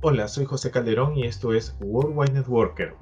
[0.00, 2.94] Hola, soy José Calderón y esto es Worldwide Networker.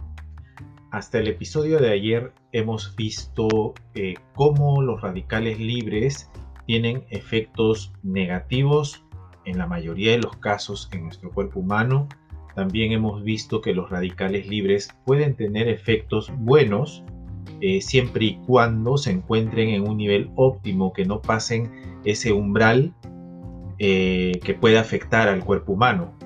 [0.90, 6.30] Hasta el episodio de ayer hemos visto eh, cómo los radicales libres
[6.66, 9.04] tienen efectos negativos
[9.44, 12.08] en la mayoría de los casos en nuestro cuerpo humano.
[12.54, 17.04] También hemos visto que los radicales libres pueden tener efectos buenos
[17.60, 22.94] eh, siempre y cuando se encuentren en un nivel óptimo, que no pasen ese umbral
[23.78, 26.16] eh, que puede afectar al cuerpo humano.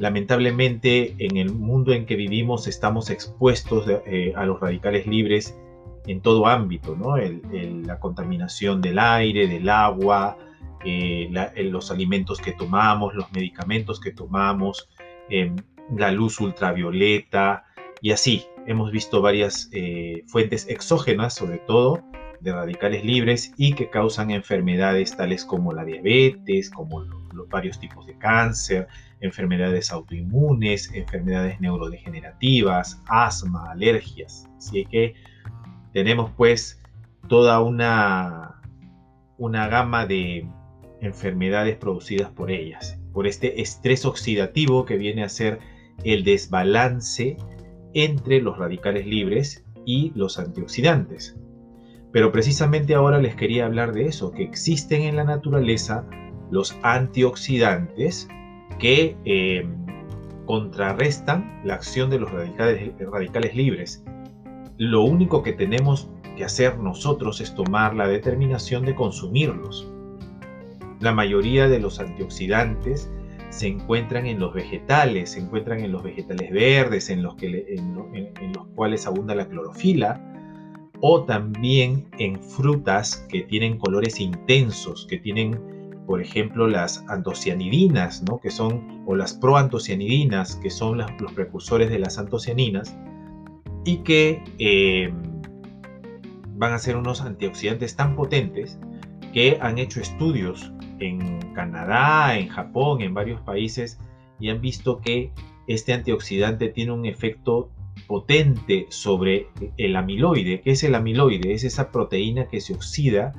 [0.00, 5.56] Lamentablemente en el mundo en que vivimos estamos expuestos eh, a los radicales libres
[6.06, 7.16] en todo ámbito, ¿no?
[7.16, 10.36] la contaminación del aire, del agua,
[10.84, 14.88] eh, los alimentos que tomamos, los medicamentos que tomamos,
[15.30, 15.56] em,
[15.96, 17.64] la luz ultravioleta
[18.02, 18.44] y así.
[18.66, 22.02] Hemos visto varias eh, fuentes exógenas, sobre todo,
[22.40, 28.06] de radicales libres y que causan enfermedades tales como la diabetes, como los varios tipos
[28.06, 28.88] de cáncer,
[29.20, 34.48] enfermedades autoinmunes, enfermedades neurodegenerativas, asma, alergias.
[34.56, 35.14] Así que
[35.92, 36.82] tenemos pues
[37.28, 38.60] toda una,
[39.38, 40.46] una gama de
[41.00, 45.58] enfermedades producidas por ellas, por este estrés oxidativo que viene a ser
[46.02, 47.36] el desbalance
[47.94, 51.36] entre los radicales libres y los antioxidantes.
[52.14, 56.06] Pero precisamente ahora les quería hablar de eso, que existen en la naturaleza
[56.48, 58.28] los antioxidantes
[58.78, 59.66] que eh,
[60.46, 64.04] contrarrestan la acción de los radicales, radicales libres.
[64.78, 69.90] Lo único que tenemos que hacer nosotros es tomar la determinación de consumirlos.
[71.00, 73.10] La mayoría de los antioxidantes
[73.48, 78.52] se encuentran en los vegetales, se encuentran en los vegetales verdes, en los, que, en
[78.52, 80.30] los cuales abunda la clorofila,
[81.06, 85.60] o también en frutas que tienen colores intensos, que tienen
[86.06, 88.40] por ejemplo, las antocianidinas, ¿no?
[88.40, 92.96] que son, o las proantocianidinas, que son los precursores de las antocianinas,
[93.84, 95.12] y que eh,
[96.56, 98.78] van a ser unos antioxidantes tan potentes
[99.32, 103.98] que han hecho estudios en Canadá, en Japón, en varios países,
[104.40, 105.32] y han visto que
[105.66, 107.70] este antioxidante tiene un efecto
[108.06, 110.60] potente sobre el amiloide.
[110.60, 111.52] ¿Qué es el amiloide?
[111.52, 113.32] Es esa proteína que se oxida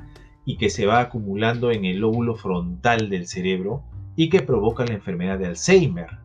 [0.44, 3.84] y que se va acumulando en el lóbulo frontal del cerebro
[4.16, 6.18] y que provoca la enfermedad de Alzheimer.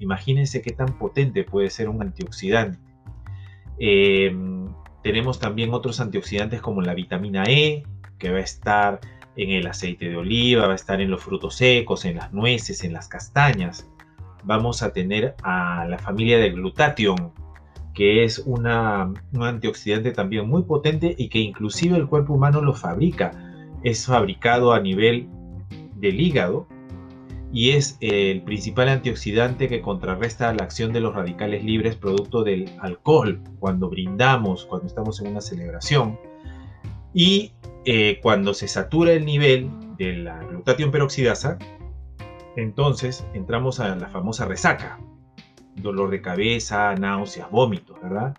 [0.00, 2.78] Imagínense qué tan potente puede ser un antioxidante.
[3.78, 4.68] Em,
[5.02, 7.84] tenemos también otros antioxidantes como la vitamina E,
[8.18, 9.00] que va a estar
[9.36, 12.84] en el aceite de oliva, va a estar en los frutos secos, en las nueces,
[12.84, 13.88] en las castañas.
[14.44, 17.32] Vamos a tener a la familia del glutatión,
[17.94, 23.30] que es un antioxidante también muy potente y que inclusive el cuerpo humano lo fabrica.
[23.82, 25.28] Es fabricado a nivel
[25.96, 26.66] del hígado
[27.52, 32.68] y es el principal antioxidante que contrarresta la acción de los radicales libres producto del
[32.80, 36.18] alcohol cuando brindamos, cuando estamos en una celebración.
[37.14, 37.52] Y
[37.84, 41.58] eh, cuando se satura el nivel de la glutatión peroxidasa,
[42.56, 44.98] entonces entramos a la famosa resaca,
[45.76, 48.36] dolor de cabeza, náuseas, vómitos, ¿verdad?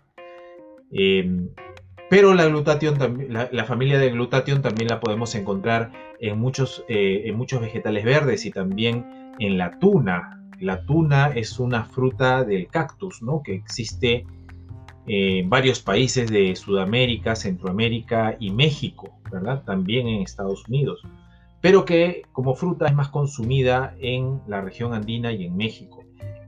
[0.90, 1.48] Em,
[2.08, 2.96] pero la glutatión,
[3.28, 8.46] la, familia de glutatión también la podemos encontrar en muchos, eh, en muchos vegetales verdes
[8.46, 10.48] y también en la tuna.
[10.60, 13.42] La tuna es una fruta del cactus, ¿no?
[13.42, 14.24] Que existe
[15.08, 19.62] en varios países de Sudamérica, Centroamérica y México, ¿verdad?
[19.64, 21.02] También en Estados Unidos.
[21.60, 26.05] Pero que como fruta es más consumida en la región andina y en México.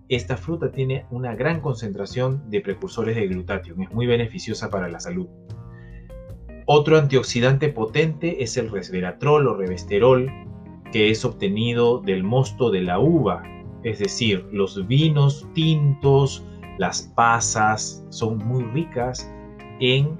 [0.09, 5.01] Esta fruta tiene una gran concentración de precursores de glutatión, es muy beneficiosa para la
[5.01, 5.29] salud.
[6.65, 10.31] Otro antioxidante potente es el resveratrol o revesterol,
[10.93, 13.43] que es obtenido del mosto de la uva,
[13.83, 16.45] es decir, los vinos tintos,
[16.79, 19.31] las pasas son muy ricas
[19.81, 20.19] en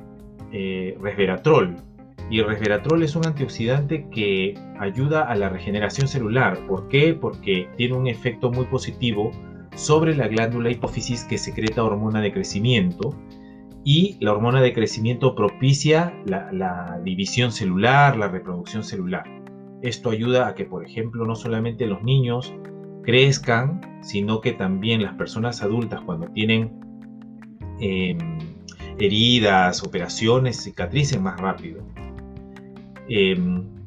[0.53, 1.77] eh, resveratrol.
[2.31, 6.59] Y el resveratrol es un antioxidante que ayuda a la regeneración celular.
[6.67, 7.15] ¿Por qué?
[7.15, 9.31] Porque tiene un efecto muy positivo
[9.79, 13.15] sobre la glándula hipófisis que secreta hormona de crecimiento
[13.85, 19.25] y la hormona de crecimiento propicia la, división celular, la reproducción celular.
[19.81, 22.53] Esto ayuda a que, por ejemplo, no solamente los niños
[23.05, 26.73] crezcan, sino que también las personas adultas cuando tienen
[27.79, 28.19] em,
[28.99, 31.85] heridas, operaciones, cicatricen más rápido.
[33.09, 33.78] Em,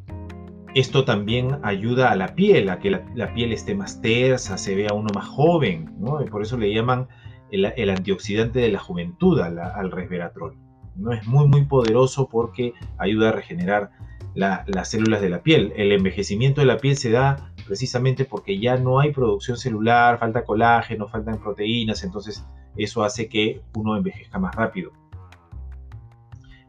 [0.74, 4.94] esto también ayuda a la piel, a que la, piel esté más tersa, se vea
[4.94, 6.24] uno más joven, ¿no?
[6.32, 7.08] por eso le llaman
[7.52, 10.58] el, antioxidante de la juventud al resveratrol.
[10.96, 11.12] ¿no?
[11.12, 13.92] Es muy, muy poderoso porque ayuda a regenerar
[14.34, 15.74] las células de la piel.
[15.76, 20.44] El envejecimiento de la piel se da precisamente porque ya no hay producción celular, falta
[20.44, 22.46] colágeno, faltan proteínas, entonces
[22.78, 24.92] eso hace que uno envejezca más rápido.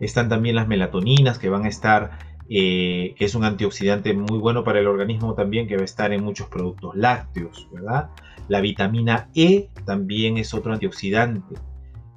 [0.00, 2.18] Están también las melatoninas que van a estar,
[2.54, 6.12] eh, que es un antioxidante muy bueno para el organismo también, que va a estar
[6.12, 8.10] en muchos productos lácteos, ¿verdad?
[8.48, 11.54] La vitamina E también es otro antioxidante.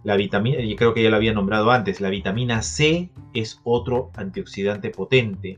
[0.03, 4.11] La vitamina, yo creo que ya lo había nombrado antes, la vitamina C es otro
[4.17, 5.57] antioxidante potente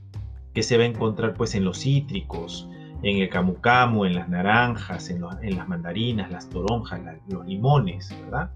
[0.54, 2.70] que se va a encontrar pues en los cítricos,
[3.02, 8.52] en el camu camu, en las naranjas, en, las mandarinas, las toronjas, los limones, ¿verdad?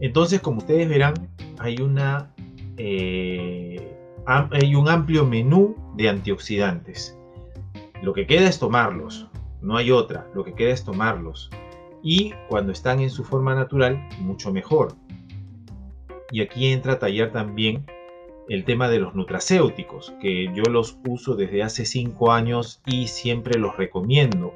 [0.00, 2.32] Entonces, como ustedes verán, hay, una,
[2.78, 3.98] eh,
[4.28, 7.18] hay un amplio menú de antioxidantes.
[8.02, 9.26] Lo que queda es tomarlos,
[9.62, 11.50] no hay otra, lo que queda es tomarlos.
[12.02, 14.94] Y cuando están en su forma natural, mucho mejor.
[16.30, 17.86] Y aquí entra a tallar también
[18.50, 23.58] el tema de los nutracéuticos, que yo los uso desde hace 5 años y siempre
[23.58, 24.52] los recomiendo.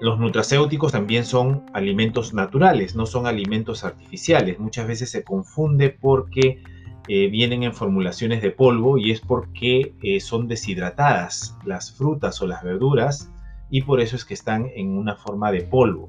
[0.00, 4.58] Los nutracéuticos también son alimentos naturales, no son alimentos artificiales.
[4.58, 6.60] Muchas veces se confunde porque
[7.06, 12.46] eh, vienen en formulaciones de polvo y es porque eh, son deshidratadas las frutas o
[12.46, 13.30] las verduras
[13.70, 16.08] y por eso es que están en una forma de polvo.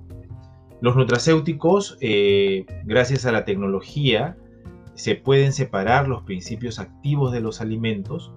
[0.79, 4.37] Los nutracéuticos, eh, gracias a la tecnología,
[4.93, 8.31] se pueden separar los principios activos de los alimentos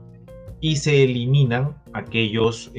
[0.60, 2.72] y se eliminan aquellos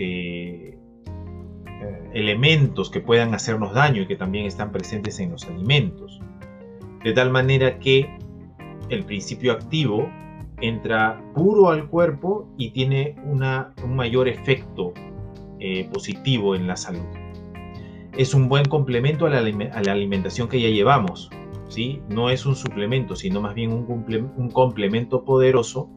[2.14, 6.20] elementos que puedan hacernos daño y que también están presentes en los alimentos.
[7.06, 8.10] De tal manera que
[8.90, 10.10] el principio activo
[10.62, 14.94] entra puro al cuerpo y tiene un mayor efecto
[15.60, 17.06] eh, positivo en la salud.
[18.18, 21.30] Es un buen complemento a la alimentación que ya llevamos,
[22.10, 25.90] no es un suplemento, sino más bien un, complemento poderoso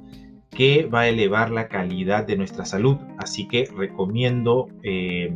[0.50, 2.96] que va a elevar la calidad de nuestra salud.
[3.18, 5.34] Así que recomiendo eh,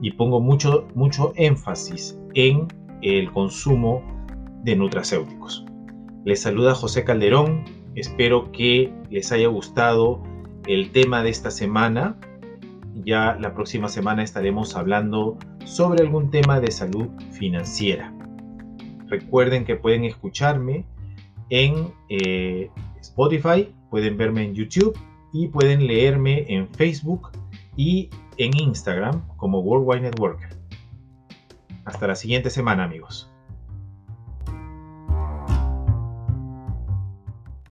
[0.00, 2.66] y pongo mucho, mucho énfasis en
[3.02, 4.02] el consumo
[4.64, 5.64] de nutracéuticos.
[6.26, 7.62] Les saluda José Calderón.
[7.94, 10.24] Espero que les haya gustado
[10.66, 12.16] el tema de esta semana.
[13.04, 18.12] Ya la próxima semana estaremos hablando sobre algún tema de salud financiera.
[19.06, 20.84] Recuerden que pueden escucharme
[21.48, 22.70] en eh,
[23.00, 24.98] Spotify, pueden verme en YouTube
[25.32, 27.30] y pueden leerme en Facebook
[27.76, 30.48] y en Instagram como Worldwide Networker.
[31.84, 33.30] Hasta la siguiente semana amigos.